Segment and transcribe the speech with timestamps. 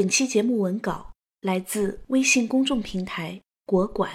[0.00, 1.12] 本期节目文稿
[1.42, 4.10] 来自微信公众平台“国馆”。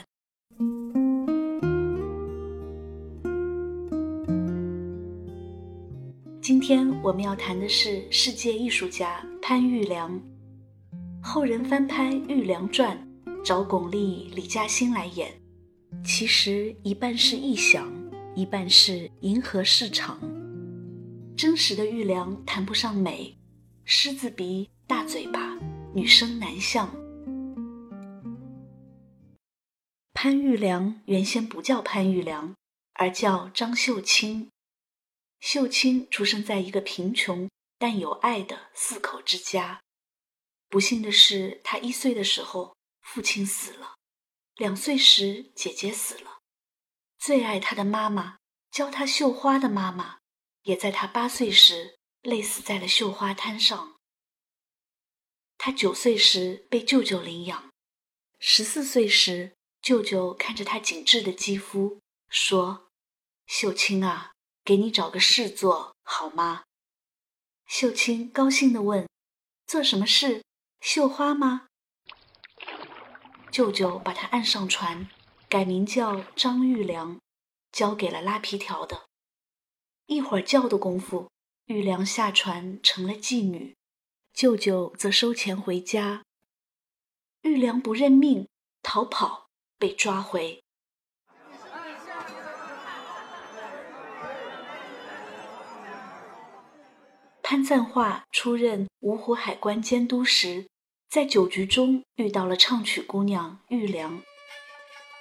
[6.41, 10.19] 今天我们要谈的是世界艺术家潘玉良。
[11.21, 12.97] 后人翻拍《玉良传》，
[13.43, 15.31] 找巩俐、李嘉欣来演，
[16.03, 17.87] 其实一半是臆想，
[18.33, 20.19] 一半是迎合市场。
[21.37, 23.37] 真实的玉良谈不上美，
[23.83, 25.54] 狮子鼻、大嘴巴，
[25.95, 26.93] 女生男相。
[30.11, 32.53] 潘玉良原先不叫潘玉良，
[32.95, 34.51] 而叫张秀清。
[35.39, 39.79] 秀清出生在一个贫穷但有爱的四口之家。
[40.67, 43.95] 不幸的是，他一岁的时候父亲死了，
[44.57, 46.39] 两岁时姐姐死了，
[47.17, 48.35] 最爱他的妈妈
[48.69, 50.17] 教他绣花的妈妈，
[50.63, 53.94] 也在他八岁时累死在了绣花摊上。
[55.65, 57.71] 他九岁时被舅舅领养，
[58.37, 62.91] 十四岁时，舅舅看着他紧致的肌肤，说
[63.47, 66.65] ：“秀清啊。”给你找个事做好吗？
[67.65, 69.09] 秀清高兴地问
[69.65, 70.43] ：“做什么事？
[70.81, 71.65] 绣花吗？”
[73.51, 75.09] 舅舅把他按上船，
[75.49, 77.19] 改名叫张玉良，
[77.71, 79.07] 交给了拉皮条的。
[80.05, 81.31] 一会儿叫的功夫，
[81.65, 83.75] 玉良下船成了妓女，
[84.35, 86.23] 舅舅则收钱回家。
[87.43, 88.49] 玉良不认命，
[88.83, 89.47] 逃跑，
[89.79, 90.61] 被抓回。
[97.41, 100.67] 潘赞化出任芜湖海关监督时，
[101.09, 104.21] 在酒局中遇到了唱曲姑娘玉良。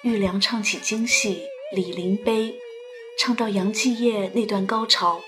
[0.03, 2.51] 玉良唱起京戏《李陵碑》，
[3.17, 5.21] 唱到杨继业那段高潮，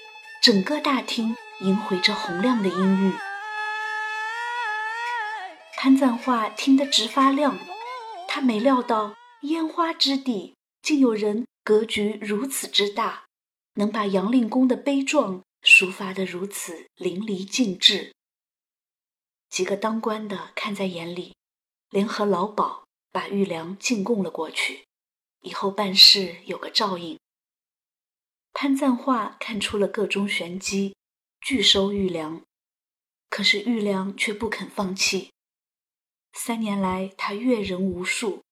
[0.43, 3.13] 整个大厅萦回着洪亮的音域。
[5.77, 7.59] 潘赞化听得直发亮，
[8.27, 13.27] 他没料到烟花之地竟有人格局如此之大，
[13.75, 15.43] 能把杨令公的悲壮。
[15.63, 18.15] 抒发得如此淋漓尽致，
[19.49, 21.35] 几个当官的看在眼里，
[21.91, 24.85] 联合老鸨把玉良进贡了过去，
[25.41, 27.19] 以后办事有个照应。
[28.53, 30.95] 潘赞化看出了个中玄机，
[31.41, 32.43] 拒收玉良，
[33.29, 35.33] 可是玉良却不肯放弃。
[36.39, 38.43] 三年来，他阅人无数，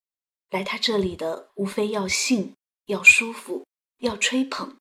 [0.49, 2.57] 来他这里的无非要性、
[2.87, 3.67] 要舒服、
[3.99, 4.79] 要吹捧。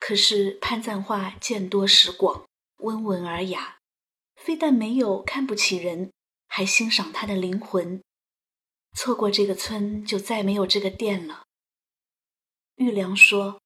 [0.00, 2.44] 可是潘赞化见多识广，
[2.78, 3.78] 温文尔雅，
[4.34, 6.10] 非但没有看不起人，
[6.48, 8.02] 还欣赏他的灵魂。
[8.96, 11.44] 错过这个村，就再没有这个店了。
[12.74, 13.60] 玉良说：“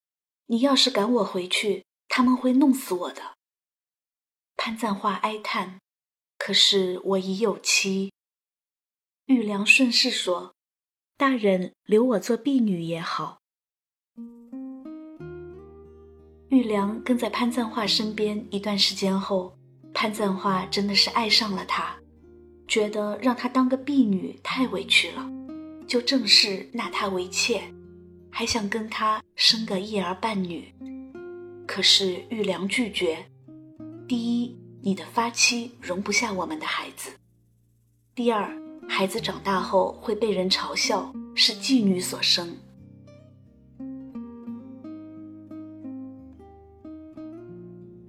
[0.46, 3.36] 你要是赶我回去，他们会弄死我的。”
[4.54, 5.80] 潘赞化哀叹
[6.36, 8.12] ：“可是我已有妻。”
[9.26, 10.54] 玉良顺势说
[11.16, 13.38] ：“大人留我做婢女也好。”
[16.50, 19.56] 玉良跟在潘赞化身边一段时间后，
[19.94, 21.96] 潘赞化真的是爱上了他，
[22.68, 25.26] 觉得让他当个婢女太委屈了，
[25.86, 27.62] 就正式纳她为妾，
[28.30, 30.70] 还想跟他生个一儿半女。
[31.66, 33.24] 可是玉良拒绝：
[34.06, 37.12] 第一，你的发妻容不下我们的孩子；
[38.14, 38.54] 第二，
[38.88, 42.56] 孩子长大后会被人嘲笑是妓女所生。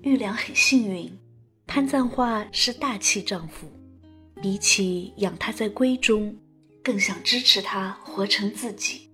[0.02, 1.12] 玉良很幸运，
[1.66, 3.68] 潘赞化是大气丈夫，
[4.42, 6.38] 比起养他在闺中，
[6.84, 9.10] 更想支持他活成自己。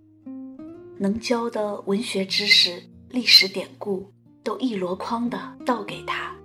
[0.99, 4.11] 能教的文学知识、历史典故
[4.43, 6.35] 都一箩筐的倒给他，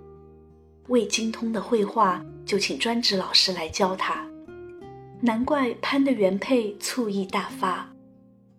[0.87, 4.25] 未精通的绘画就请专职老师来教他。
[5.19, 7.89] 难怪潘的原配醋意大发，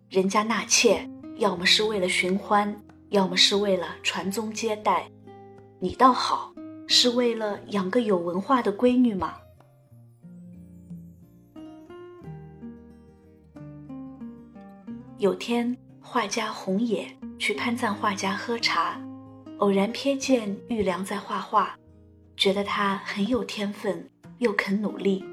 [0.09, 2.75] 人家纳妾要么是为了寻欢，
[3.09, 5.09] 要么是为了传宗接代。
[5.79, 6.53] 你倒好，
[6.85, 9.35] 是为了养个有文化的闺女吗？
[15.17, 17.07] 有天，画家红野
[17.37, 19.01] 去潘赞画家喝茶，
[19.59, 21.77] 偶然瞥见玉良在画画，
[22.35, 24.09] 觉得他很有天分，
[24.39, 25.23] 又肯努力。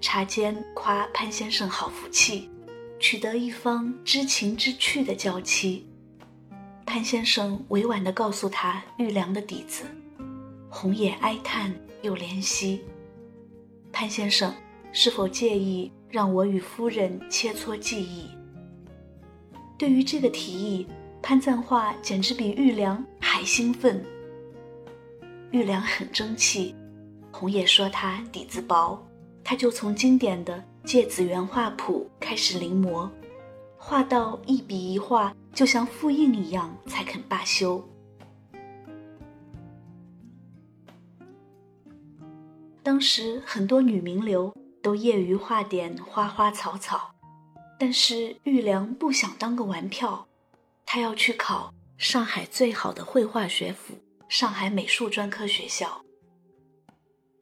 [0.00, 2.48] 茶间夸潘先生好福气，
[2.98, 5.86] 娶得一方知情知趣的娇妻。
[6.84, 9.84] 潘先生委婉地告诉他玉良的底子，
[10.68, 12.84] 红叶哀叹又怜惜。
[13.90, 14.54] 潘先生
[14.92, 18.30] 是否介意让我与夫人切磋技艺？
[19.78, 20.86] 对于这个提议，
[21.20, 24.04] 潘赞化简直比玉良还兴奋。
[25.50, 26.74] 玉良很争气，
[27.32, 29.02] 红叶说他底子薄，
[29.48, 33.08] 他就从经典的《芥子园画谱》开始临摹，
[33.78, 37.80] 画到一笔一画就像复印一样，才肯罢休。
[42.82, 44.52] 当时很多女名流
[44.82, 47.14] 都业余画点花花草草，
[47.78, 50.26] 但是玉良不想当个玩票，
[50.84, 53.94] 他要去考上海最好的绘画学府——
[54.28, 56.02] 上海美术专科学校。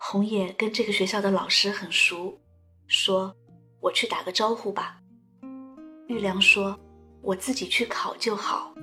[0.06, 2.38] 红叶跟这个学校的老师很熟，
[2.86, 3.34] 说
[3.80, 5.00] ：“我去打个招呼吧。”
[6.08, 6.78] 玉良说
[7.22, 8.74] ：“我自己去考就好。”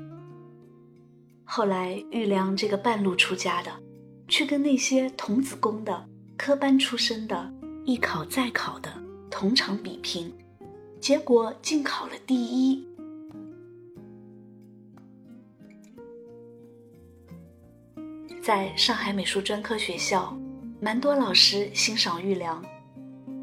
[1.45, 3.71] 后来玉良这个半路出家的，
[4.27, 6.09] 去跟那些童子功的。
[6.35, 7.53] 科班出身的，
[7.85, 8.91] 一考再考的，
[9.29, 10.33] 同场比拼，
[10.99, 12.83] 结果竟考了第一。
[18.41, 20.35] 在上海美术专科学校，
[20.83, 22.59] 蛮多老师欣赏玉良，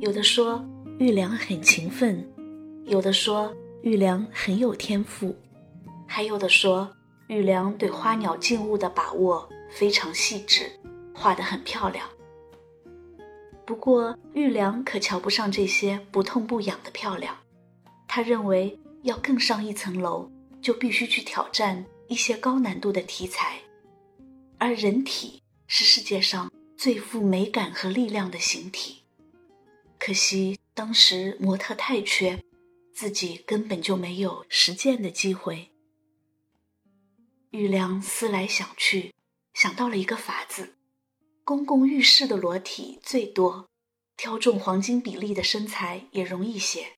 [0.01, 0.61] 有的说
[0.99, 2.29] 玉良很勤奋，
[2.85, 5.37] 有的说玉良很有天赋，
[6.05, 6.91] 还有的说
[7.29, 10.69] 玉良对花鸟静物的把握非常细致，
[11.15, 12.09] 画得很漂亮。
[13.65, 17.37] 不过，玉良可瞧不上这些不痛不痒的漂亮。
[18.09, 20.29] 他认为，要更上一层楼，
[20.61, 23.59] 就必须去挑战一些高难度的题材。
[24.59, 29.03] 而人体是世界上最富美感和力量的形体。
[29.99, 32.45] 可惜当时模特太缺，
[32.95, 35.73] 自己根本就没有实践的机会。
[37.51, 39.13] 玉良思来想去，
[39.55, 40.77] 想到了一个法子。
[41.43, 43.69] 公共浴室的裸体最多，
[44.17, 46.93] 挑中黄金比例的身材也容易些。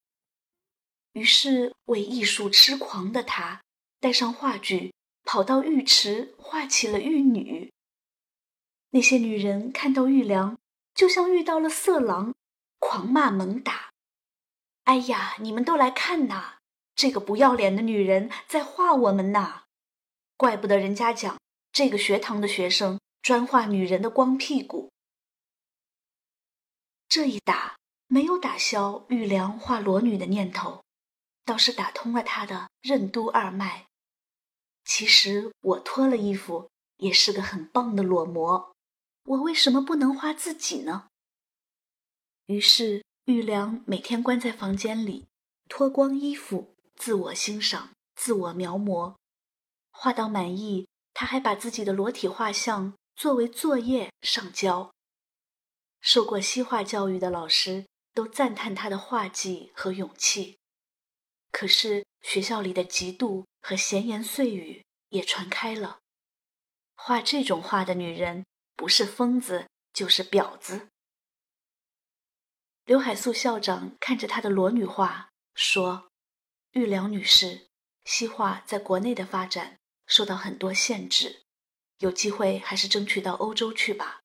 [1.15, 3.63] 于是，为艺术痴狂的他，
[3.99, 4.93] 带上话剧，
[5.25, 7.73] 跑到浴池画起了玉女。
[8.91, 10.59] 那些女人看到玉良，
[10.95, 12.35] 就像遇到了色狼，
[12.79, 13.91] 狂骂猛打。
[14.85, 16.59] 哎呀，你们都来看呐，
[16.95, 19.65] 这个不要脸的女人在画我们呐！
[20.37, 21.39] 怪不得人家讲
[21.71, 22.99] 这个学堂的学生。
[23.23, 24.91] 专画女人的光屁股，
[27.07, 27.77] 这一打
[28.07, 30.83] 没有打消玉良画裸女的念头，
[31.45, 33.85] 倒是打通了他的任督二脉。
[34.87, 38.75] 其实我脱了衣服也是个很棒的裸模，
[39.31, 41.09] 我为什么不能画自己呢？
[42.47, 45.29] 于是玉良每天关在房间里，
[45.69, 49.15] 脱光衣服，自我欣赏，自我描摹，
[49.93, 52.95] 画到满意，他还把自己的裸体画像。
[53.15, 54.95] 作为作业上交，
[56.01, 60.59] 受过西画教育的老师都赞叹他的画技和勇气。
[61.53, 65.99] 可是学校里的嫉妒和闲言碎语也传开了，
[66.95, 68.47] 画这种画的女人
[68.81, 70.89] 不是疯子就是婊子。
[72.87, 76.11] 刘海粟校长看着他的裸女画说
[76.73, 77.69] ：“玉良女士，
[78.07, 81.43] 西画在国内的发展受到很多限制。”
[82.01, 84.23] 有机会还是争取到欧洲去吧。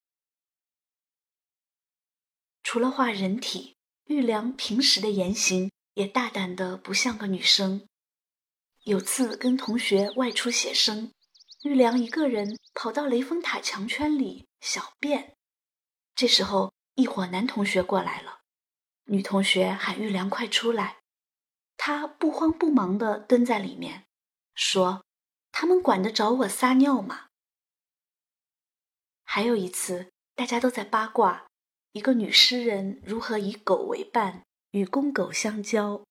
[2.64, 3.76] 除了画人体，
[4.06, 7.90] 玉良平时的言行也大胆的不像个女生。
[8.84, 11.12] 有次跟同学外出写生，
[11.66, 15.36] 玉良一个人跑到雷峰塔墙圈里小便。
[16.14, 18.42] 这时候，一伙男同学过来了，
[19.06, 21.00] 女同学喊玉良快出来，
[21.76, 24.06] 他不慌不忙的蹲在里面，
[24.54, 25.04] 说
[25.52, 27.30] ：“他们管得着我撒尿吗？”
[29.26, 31.48] 还有一次，大家都在八卦
[31.94, 36.04] 一个女诗人如何以狗为伴，与公狗相交。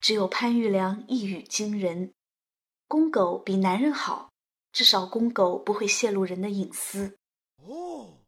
[0.00, 2.14] 只有潘玉良一语惊人：
[2.88, 4.31] 公狗比男人好，
[4.72, 7.18] 至少公狗不会泄露人的隐私。
[7.58, 8.18] 哦，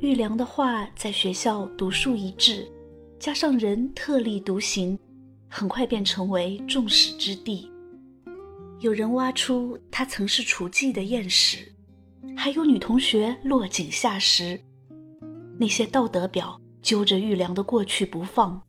[0.00, 2.66] 玉良的画在学校独树一帜，
[3.18, 4.98] 加上人特立独行，
[5.48, 7.70] 很快便成为众矢之的。
[8.80, 11.74] 有人挖出他曾是厨妓的艳史，
[12.36, 14.60] 还有女同学落井下石。
[15.58, 18.65] 那些道德婊揪着玉良的过去不放，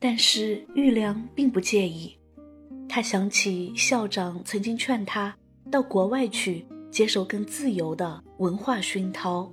[0.00, 2.16] 但是玉良并不介意。
[2.88, 5.32] 他想起校长曾经劝他
[5.70, 9.48] 到国外去接受更自由的文化熏陶。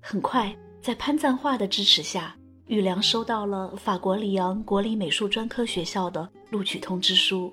[0.00, 2.36] 很快，在潘赞化的支持下，
[2.68, 7.52] 玉良收到了法国里昂国立美术专科学校的录取通知书。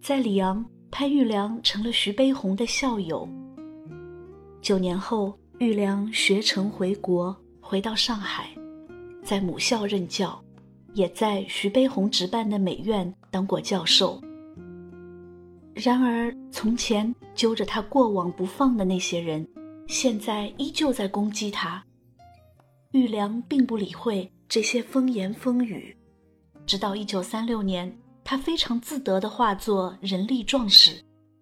[0.00, 3.28] 在里昂，潘玉良成了徐悲鸿的校友。
[4.60, 8.50] 九年后，玉良学成回国，回到上海，
[9.22, 10.42] 在母校任教，
[10.94, 14.20] 也在徐悲鸿执办的美院当过教授。
[15.74, 19.46] 然而，从前揪着他过往不放的那些人，
[19.86, 21.84] 现在依旧在攻击他。
[22.92, 25.96] 玉良并不理会这些风言风语，
[26.66, 30.90] 直到一九三六年，他非常自得的画作《人力壮士》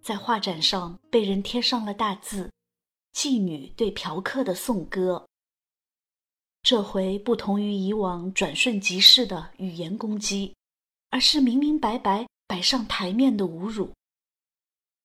[0.03, 2.51] 在画展上被人贴上了大字
[3.15, 5.25] “妓女对嫖客的颂歌”。
[6.67, 10.57] 这回不同于以往转瞬即逝的语言攻击，
[11.11, 13.95] 而是明明白白摆上台面的侮辱。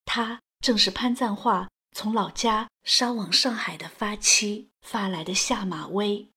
[0.03, 6.27] 他正是潘赞化从老家杀往上海的发妻发来的下马威。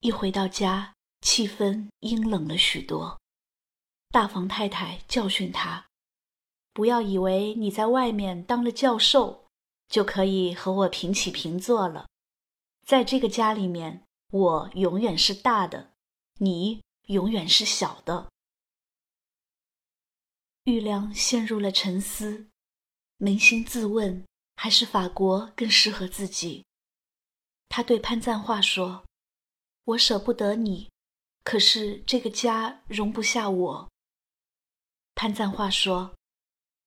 [0.00, 3.20] 一回到家，气氛阴冷了许多。
[4.08, 5.88] 大房太太教训他
[6.72, 9.44] ：“不要以为你在外面当了教授，
[9.90, 12.06] 就可以和我平起平坐了。
[12.86, 15.92] 在这个家里面，我永远是大的，
[16.38, 18.30] 你永远是小的。”
[20.64, 22.48] 玉良陷入了沉思，
[23.18, 24.24] 扪心自问，
[24.56, 26.64] 还是法国更适合自己。
[27.68, 29.04] 他对潘赞化说
[29.84, 30.90] ：“我舍不得你，
[31.44, 33.90] 可是这个家容不下我。”
[35.14, 36.14] 潘赞化说：“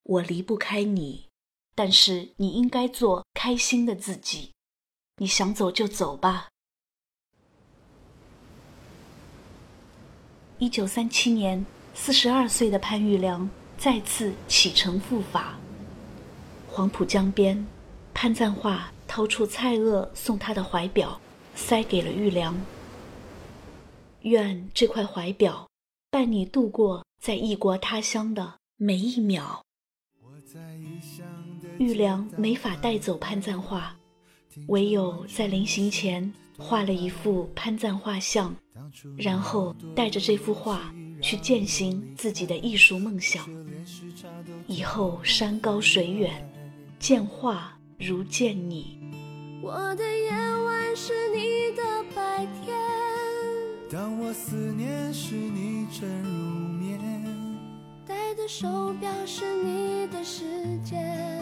[0.03, 1.29] 我离不开你，
[1.73, 4.53] 但是你应该做开心的自己。
[5.17, 6.47] 你想走就走吧。”
[10.59, 13.49] 一九三七年，四十二岁的潘玉良。
[13.75, 15.57] 再次启程赴法。
[16.69, 17.67] 黄浦江边，
[18.13, 21.19] 潘赞化掏出蔡锷送他的怀表，
[21.53, 22.55] 塞给了玉良。
[24.21, 25.67] 愿这块怀表
[26.09, 29.65] 伴你度过在异国他乡的每一秒。
[31.77, 33.97] 玉良没法带走潘赞化，
[34.67, 38.55] 唯有在临行前画了一幅潘赞画像，
[39.17, 40.93] 然后带着这幅画。
[41.21, 43.45] 去践行自己的艺术梦想。
[44.67, 46.45] 以后山高水远，
[46.99, 48.99] 见画如见你。
[49.61, 52.77] 我的夜晚是你的白天，
[53.89, 56.99] 当我思念时你正入眠，
[58.05, 60.43] 戴的手表是你的时
[60.83, 61.41] 间，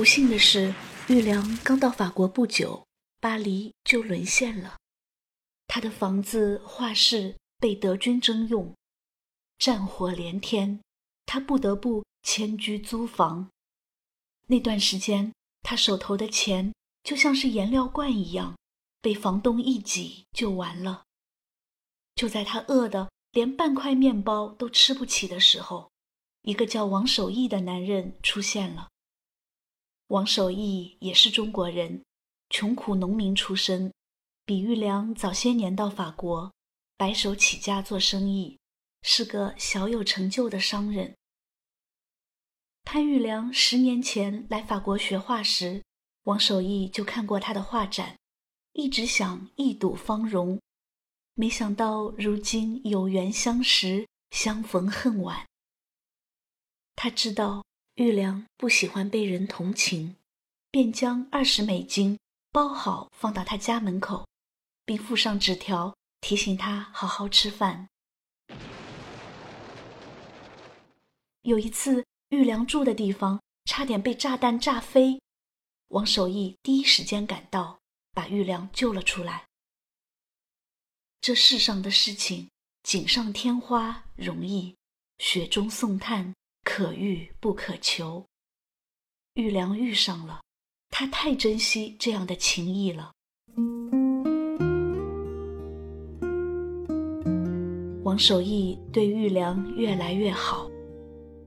[0.00, 0.74] 不幸的是，
[1.10, 2.86] 玉良刚到法国不久，
[3.20, 4.78] 巴黎就沦陷了。
[5.66, 8.74] 他的房子、画室被德军征用，
[9.58, 10.80] 战火连天，
[11.26, 13.50] 他不得不迁居租房。
[14.46, 16.72] 那段时间，他手头的钱
[17.04, 18.56] 就像是颜料罐一样，
[19.02, 21.02] 被房东一挤就完了。
[22.14, 25.90] 就在他饿得连半块面包都吃不起的时候，
[26.40, 28.88] 一个叫王守义的男人出现了。
[30.10, 32.02] 王守义也是中国人，
[32.48, 33.92] 穷苦农民出身。
[34.44, 36.52] 比玉良早些年到法国，
[36.96, 38.58] 白手起家做生意，
[39.02, 41.14] 是个小有成就的商人。
[42.82, 45.84] 潘玉良十年前来法国学画时，
[46.24, 48.18] 王守义就看过他的画展，
[48.72, 50.60] 一直想一睹芳容，
[51.34, 55.46] 没想到如今有缘相识，相逢恨晚。
[56.96, 57.64] 他知道
[58.00, 60.16] 玉良不喜欢被人同情，
[60.70, 62.18] 便将二十美金
[62.50, 64.26] 包好放到他家门口。
[64.86, 67.90] 并附上纸条，提醒他好好吃饭。
[71.42, 75.20] 有一次，玉良住的地方差点被炸弹炸飞，
[75.88, 77.80] 王守义第一时间赶到，
[78.12, 79.46] 把玉良救了出来。
[81.20, 82.48] 这世上的事情，
[82.82, 84.74] 锦上添花容易，
[85.18, 88.24] 雪中送炭可遇不可求。
[89.34, 90.40] 玉良遇上了，
[90.90, 93.12] 他太珍惜这样的情谊了。
[98.02, 100.68] 王守义对玉良越来越好，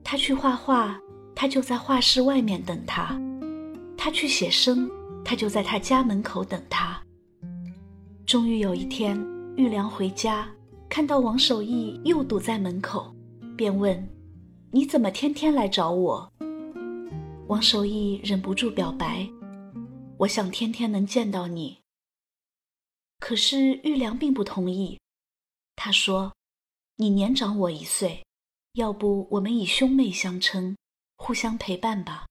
[0.04, 0.98] 他去画画，
[1.36, 3.20] 他就在画室外面等他；
[3.98, 4.90] 他去写生，
[5.26, 7.02] 他就在他家门口等他。
[8.26, 9.18] 终于有一天，
[9.58, 10.48] 玉良回家，
[10.88, 13.14] 看到王守义又堵在门口，
[13.58, 14.02] 便问
[14.74, 16.34] ：“你怎么天天来找我？”
[17.48, 19.30] 王守义忍不住表白
[20.20, 21.80] ：“我想天天能见到你。”
[23.20, 25.00] 可是玉良并不同意，
[25.76, 26.34] 他说。
[26.98, 28.24] 你年长我一岁，
[28.74, 30.78] 要不我们以兄妹相称，
[31.18, 32.28] 互相陪伴吧。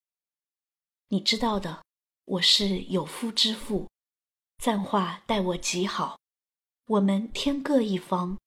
[1.09, 1.83] 你知道的，
[2.27, 3.89] 我是有夫之妇，
[4.59, 6.17] 赞化待我极好，
[6.87, 8.39] 我们天各一方，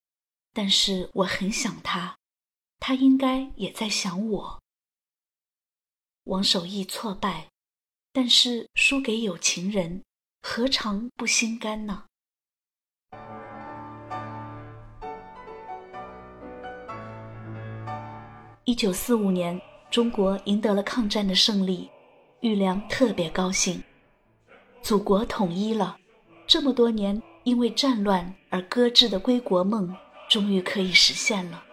[0.53, 2.17] 但是我很想他，
[2.87, 4.61] 他应该也在想我。
[6.25, 7.47] 王守义挫败，
[8.13, 10.03] 但是输给有情人，
[10.43, 12.03] 何尝不心甘呢？
[18.65, 21.89] 一九四五年，中国赢得了抗战的胜利，
[22.41, 23.83] 玉良特别高兴。
[24.83, 25.97] 祖国统一了，
[26.45, 29.97] 这么多年因为战乱而搁置的归国梦，
[30.29, 31.64] 终于可以实现了，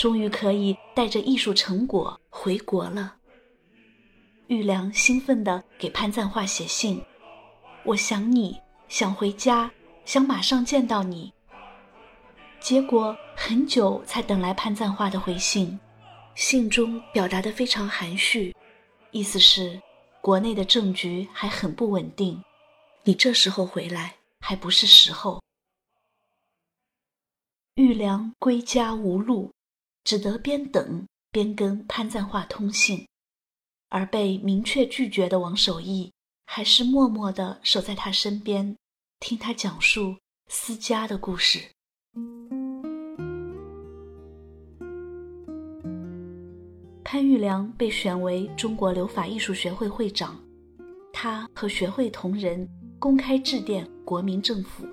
[0.00, 3.16] 终于可以带着艺术成果回国了。
[4.46, 7.04] 玉良兴奋地给潘赞化写信
[7.84, 9.70] ：“我想你，想回家，
[10.06, 11.30] 想马上见到你。”
[12.60, 15.78] 结果很久才等来潘赞化的回信。
[16.34, 18.56] 信中表达的非常含蓄，
[19.10, 19.78] 意思是
[20.22, 22.42] 国内的政局还很不稳定，
[23.04, 25.42] 你这时候回来还不是时候。
[27.74, 29.52] 玉良归家无路，
[30.04, 33.06] 只得边等边跟潘赞化通信，
[33.88, 36.12] 而被明确拒绝的王守义
[36.46, 38.76] 还是默默地守在他身边，
[39.20, 40.16] 听他讲述
[40.48, 41.60] 思家的故事。
[47.04, 50.40] 潘玉良被选为中国留法艺术学会会长，
[51.12, 54.86] 他和学会同仁公开致电国民政府，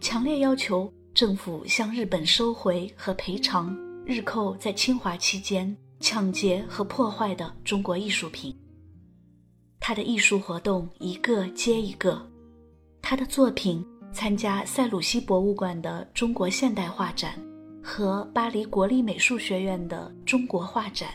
[0.00, 3.74] 强烈要求政府向日本收回和赔偿
[4.06, 8.54] 日寇在侵华期间抢劫和破坏的中国艺术品。
[9.80, 12.30] 他的艺术活动一个接一个，
[13.00, 17.34] 他的作品参加塞鲁西博物馆的中国现代画展
[17.82, 21.08] 和巴黎国立美术学院的中国画展。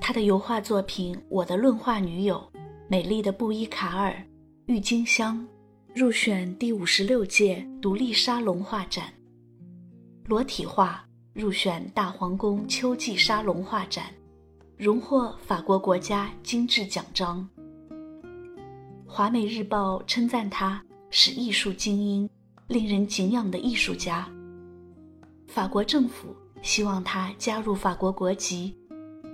[0.00, 2.36] 他的油画作品《我的论画女友》
[2.88, 4.12] 《美丽的布依卡尔》
[4.64, 5.38] 《郁金香》
[5.94, 9.12] 入选第五十六届独立沙龙画展。
[10.24, 11.04] 裸体画
[11.40, 14.12] 入选大皇宫秋季沙龙画展，
[14.76, 17.48] 荣获法国国家精致奖章。
[19.06, 22.28] 华美日报称赞他是艺术精英，
[22.68, 24.28] 令人敬仰的艺术家。
[25.46, 28.76] 法国政府希望他加入法国国籍。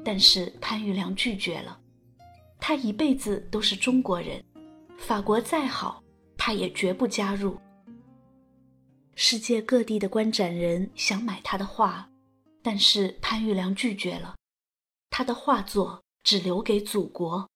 [0.04, 1.76] 但是潘玉良拒绝了，
[2.60, 4.40] 他一辈子都是中国人，
[4.96, 6.00] 法国再好，
[6.38, 7.58] 他也绝不加入。
[9.18, 12.10] 世界各地的观展人想买他的画，
[12.62, 14.36] 但是潘玉良拒绝了，
[15.08, 17.48] 他的画作只留给祖国。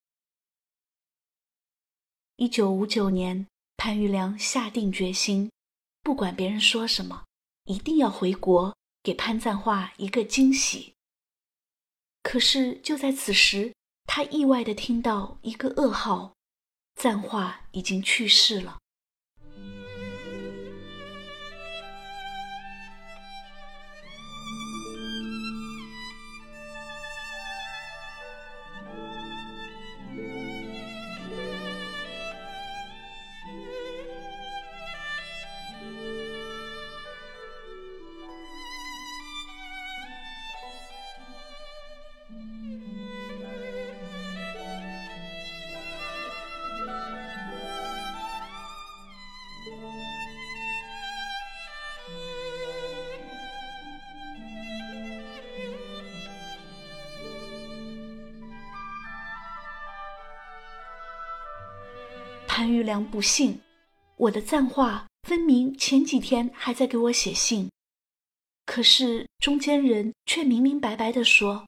[2.37, 3.47] 一九五九年，
[3.77, 5.51] 潘玉良下定决心，
[6.01, 7.27] 不管别人说什么，
[7.65, 10.95] 一定要回国给潘赞化一个惊喜。
[12.23, 13.75] 可是就在此时，
[14.07, 16.33] 他意外的听到一个噩耗：
[16.95, 18.79] 赞化已经去世了。
[62.61, 63.63] 潘玉良不信，
[64.17, 67.71] 我的赞话分明前几天还在给我写信，
[68.67, 71.67] 可是中间人却明明白白的说，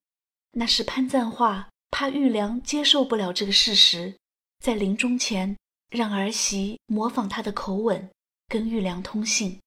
[0.51, 4.19] 那是潘赞化怕玉良接受不了这个事实，
[4.59, 5.57] 在临终前
[5.89, 8.11] 让儿媳模仿他的口吻
[8.47, 9.59] 跟玉良通信。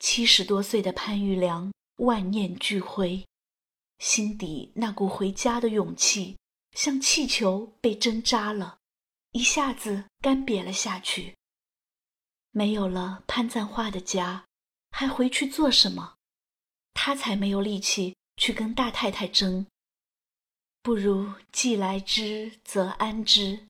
[0.00, 3.24] 七十多岁的潘玉良万念俱灰，
[4.00, 6.36] 心底那股回家的勇气
[6.72, 8.78] 像气球被针扎了。
[9.34, 11.36] 一下子干瘪了下去。
[12.52, 14.46] 没有了潘赞化的家，
[14.92, 16.14] 还回去做什么？
[16.92, 19.66] 他才没有力气去跟大太太争。
[20.82, 23.66] 不如既来之则安之。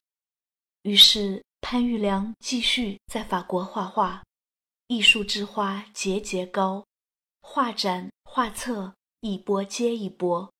[0.82, 4.22] 于是潘玉良继续在法国画画，
[4.88, 6.86] 艺术之花节节高，
[7.40, 10.52] 画展画册一波接一波。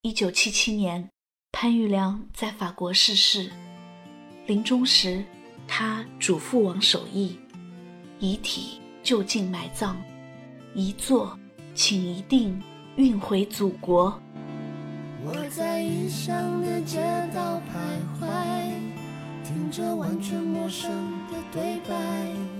[0.00, 1.10] 一九七七年。
[1.52, 3.50] 潘玉良在法国逝世，
[4.46, 5.22] 临终时，
[5.68, 7.38] 他嘱咐王守义，
[8.18, 9.96] 遗体就近埋葬，
[10.74, 11.38] 一坐
[11.74, 12.62] 请一定
[12.96, 14.18] 运回祖国。
[15.22, 16.98] 我在异乡的街
[17.34, 18.26] 道徘徊，
[19.44, 20.90] 听着完全陌生
[21.30, 22.59] 的对白。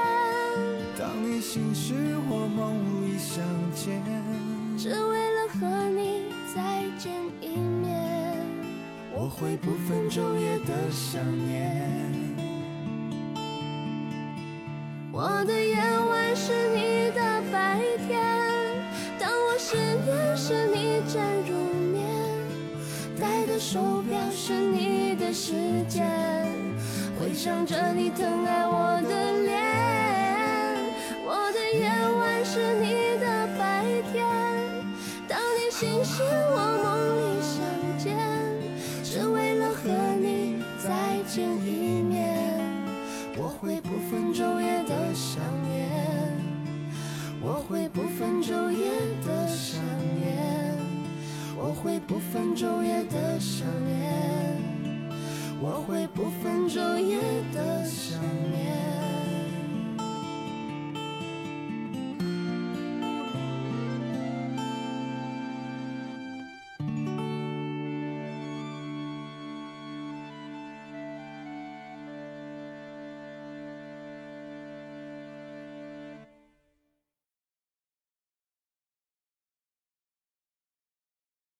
[1.41, 1.95] 醒时
[2.29, 3.99] 或梦里相见，
[4.77, 7.99] 只为了和你再见一面。
[9.11, 11.81] 我会不分昼夜的想念。
[15.11, 18.21] 我的夜晚是你的白天，
[19.19, 19.75] 当我失
[20.05, 21.57] 眠时你正入
[21.91, 22.07] 眠，
[23.19, 25.53] 戴的手表是你的时
[25.89, 26.07] 间，
[27.19, 29.60] 回想着你疼爱我的脸。
[32.53, 34.27] 是你的白天，
[35.25, 37.20] 当你醒时我梦